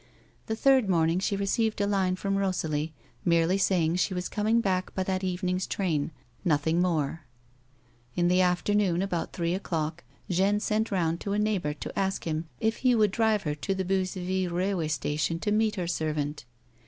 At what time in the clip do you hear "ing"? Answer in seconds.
4.47-4.59